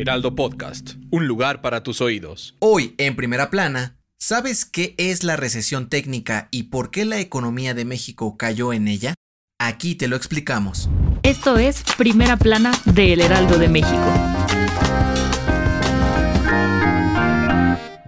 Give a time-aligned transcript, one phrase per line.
[0.00, 2.56] Heraldo Podcast, un lugar para tus oídos.
[2.58, 7.74] Hoy, en primera plana, ¿sabes qué es la recesión técnica y por qué la economía
[7.74, 9.12] de México cayó en ella?
[9.58, 10.88] Aquí te lo explicamos.
[11.22, 14.14] Esto es Primera Plana de El Heraldo de México.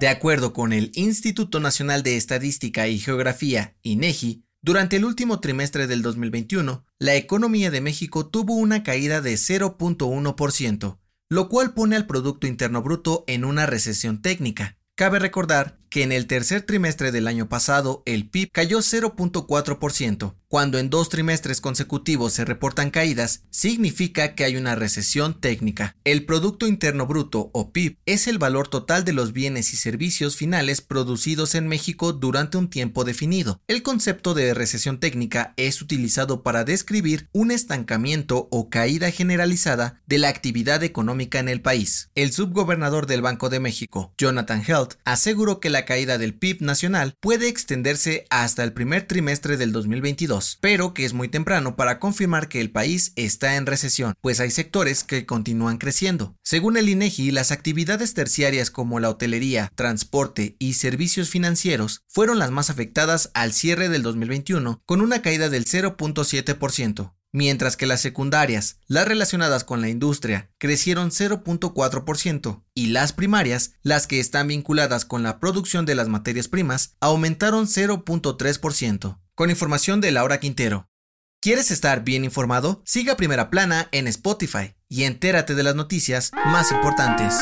[0.00, 5.86] De acuerdo con el Instituto Nacional de Estadística y Geografía, INEGI, durante el último trimestre
[5.86, 11.01] del 2021, la economía de México tuvo una caída de 0.1%,
[11.32, 14.76] lo cual pone al Producto Interno Bruto en una recesión técnica.
[14.94, 20.34] Cabe recordar que en el tercer trimestre del año pasado el PIB cayó 0.4%.
[20.48, 25.96] Cuando en dos trimestres consecutivos se reportan caídas, significa que hay una recesión técnica.
[26.04, 30.36] El Producto Interno Bruto o PIB es el valor total de los bienes y servicios
[30.36, 33.60] finales producidos en México durante un tiempo definido.
[33.66, 40.18] El concepto de recesión técnica es utilizado para describir un estancamiento o caída generalizada de
[40.18, 42.10] la actividad económica en el país.
[42.14, 47.14] El subgobernador del Banco de México, Jonathan Helt, aseguró que la caída del PIB nacional
[47.20, 52.48] puede extenderse hasta el primer trimestre del 2022, pero que es muy temprano para confirmar
[52.48, 56.36] que el país está en recesión, pues hay sectores que continúan creciendo.
[56.42, 62.50] Según el INEGI, las actividades terciarias como la hotelería, transporte y servicios financieros fueron las
[62.50, 68.78] más afectadas al cierre del 2021, con una caída del 0.7% mientras que las secundarias,
[68.86, 75.22] las relacionadas con la industria, crecieron 0.4% y las primarias, las que están vinculadas con
[75.22, 79.18] la producción de las materias primas, aumentaron 0.3%.
[79.34, 80.88] Con información de Laura Quintero.
[81.40, 82.82] ¿Quieres estar bien informado?
[82.84, 87.40] Siga Primera Plana en Spotify y entérate de las noticias más importantes.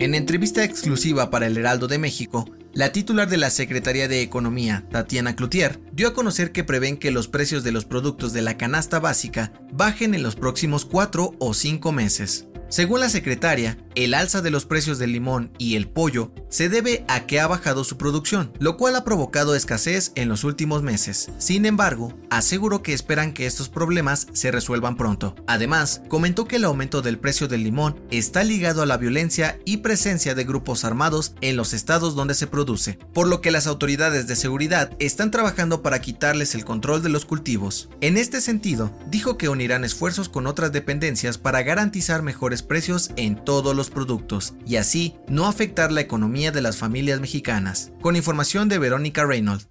[0.00, 4.84] En entrevista exclusiva para el Heraldo de México, la titular de la Secretaría de Economía,
[4.90, 8.58] Tatiana Cloutier, dio a conocer que prevén que los precios de los productos de la
[8.58, 12.48] canasta básica bajen en los próximos cuatro o cinco meses.
[12.68, 17.04] Según la secretaria, el alza de los precios del limón y el pollo se debe
[17.08, 21.30] a que ha bajado su producción, lo cual ha provocado escasez en los últimos meses.
[21.38, 25.34] Sin embargo, aseguró que esperan que estos problemas se resuelvan pronto.
[25.46, 29.78] Además, comentó que el aumento del precio del limón está ligado a la violencia y
[29.78, 34.26] presencia de grupos armados en los estados donde se produce, por lo que las autoridades
[34.26, 37.88] de seguridad están trabajando para quitarles el control de los cultivos.
[38.02, 43.42] En este sentido, dijo que unirán esfuerzos con otras dependencias para garantizar mejores precios en
[43.42, 47.92] todos los productos y así no afectar la economía de las familias mexicanas.
[48.00, 49.68] Con información de Verónica Reynolds.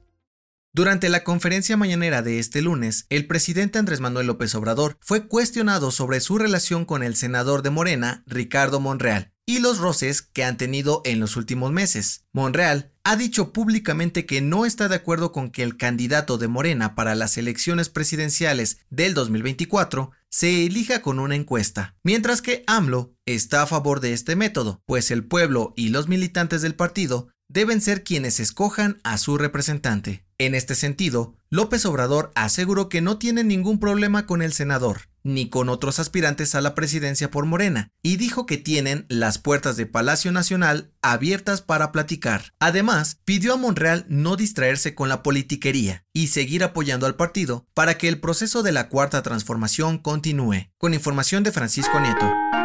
[0.75, 5.89] Durante la conferencia mañanera de este lunes, el presidente Andrés Manuel López Obrador fue cuestionado
[5.89, 10.57] sobre su relación con el senador de Morena, Ricardo Monreal, y los roces que han
[10.57, 12.25] tenido en los últimos meses.
[12.33, 16.93] Monreal ha dicho públicamente que no está de acuerdo con que el candidato de Morena
[16.93, 23.61] para las elecciones presidenciales del 2024 se elija con una encuesta, mientras que AMLO está
[23.61, 28.03] a favor de este método, pues el pueblo y los militantes del partido deben ser
[28.03, 30.25] quienes escojan a su representante.
[30.37, 35.47] En este sentido, López Obrador aseguró que no tiene ningún problema con el senador, ni
[35.49, 39.85] con otros aspirantes a la presidencia por Morena, y dijo que tienen las puertas de
[39.85, 42.53] Palacio Nacional abiertas para platicar.
[42.59, 47.97] Además, pidió a Monreal no distraerse con la politiquería y seguir apoyando al partido para
[47.97, 50.67] que el proceso de la cuarta transformación continúe.
[50.77, 52.64] Con información de Francisco Nieto.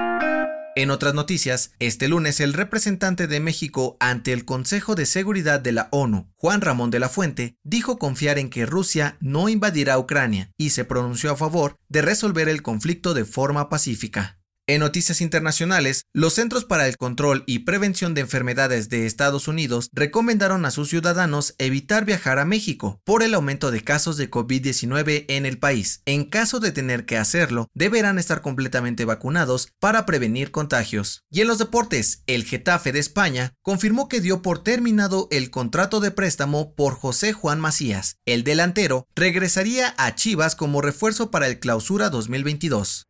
[0.76, 5.72] En otras noticias, este lunes el representante de México ante el Consejo de Seguridad de
[5.72, 10.52] la ONU, Juan Ramón de la Fuente, dijo confiar en que Rusia no invadirá Ucrania
[10.56, 14.39] y se pronunció a favor de resolver el conflicto de forma pacífica.
[14.70, 19.90] En noticias internacionales, los Centros para el Control y Prevención de Enfermedades de Estados Unidos
[19.92, 25.24] recomendaron a sus ciudadanos evitar viajar a México por el aumento de casos de COVID-19
[25.26, 26.02] en el país.
[26.06, 31.24] En caso de tener que hacerlo, deberán estar completamente vacunados para prevenir contagios.
[31.32, 35.98] Y en los deportes, el Getafe de España confirmó que dio por terminado el contrato
[35.98, 38.18] de préstamo por José Juan Macías.
[38.24, 43.09] El delantero regresaría a Chivas como refuerzo para el Clausura 2022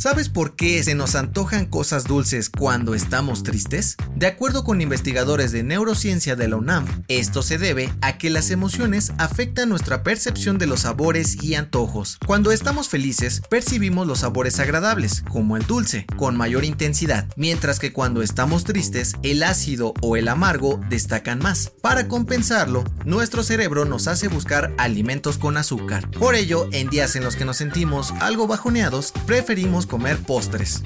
[0.00, 3.96] ¿Sabes por qué se nos antojan cosas dulces cuando estamos tristes?
[4.16, 8.50] De acuerdo con investigadores de neurociencia de la UNAM, esto se debe a que las
[8.50, 12.16] emociones afectan nuestra percepción de los sabores y antojos.
[12.26, 17.92] Cuando estamos felices, percibimos los sabores agradables, como el dulce, con mayor intensidad, mientras que
[17.92, 21.72] cuando estamos tristes, el ácido o el amargo destacan más.
[21.82, 26.10] Para compensarlo, nuestro cerebro nos hace buscar alimentos con azúcar.
[26.12, 30.82] Por ello, en días en los que nos sentimos algo bajoneados, preferimos comer postres.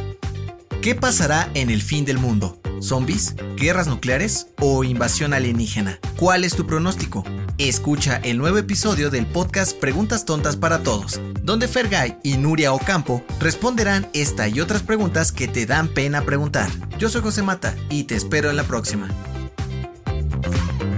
[0.80, 2.58] ¿Qué pasará en el fin del mundo?
[2.80, 3.36] ¿Zombies?
[3.56, 4.48] ¿Guerras nucleares?
[4.60, 5.98] ¿O invasión alienígena?
[6.16, 7.22] ¿Cuál es tu pronóstico?
[7.58, 13.22] Escucha el nuevo episodio del podcast Preguntas Tontas para Todos, donde Fergay y Nuria Ocampo
[13.40, 16.70] responderán esta y otras preguntas que te dan pena preguntar.
[16.98, 19.08] Yo soy José Mata y te espero en la próxima.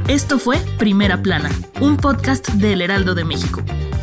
[0.09, 1.51] Esto fue Primera Plana,
[1.81, 3.63] un podcast del Heraldo de México.